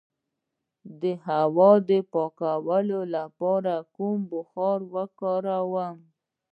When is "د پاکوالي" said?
1.89-3.01